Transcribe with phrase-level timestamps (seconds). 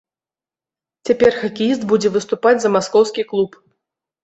[1.09, 3.51] Цяпер хакеіст будзе выступаць за маскоўскі клуб.